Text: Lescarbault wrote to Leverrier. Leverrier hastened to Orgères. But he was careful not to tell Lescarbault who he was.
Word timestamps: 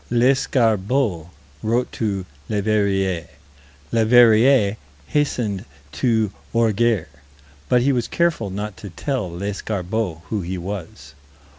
Lescarbault 0.09 1.29
wrote 1.61 1.91
to 1.91 2.25
Leverrier. 2.49 3.27
Leverrier 3.93 4.77
hastened 5.05 5.63
to 5.91 6.31
Orgères. 6.55 7.05
But 7.69 7.83
he 7.83 7.91
was 7.91 8.07
careful 8.07 8.49
not 8.49 8.75
to 8.77 8.89
tell 8.89 9.29
Lescarbault 9.29 10.23
who 10.29 10.41
he 10.41 10.57
was. 10.57 11.13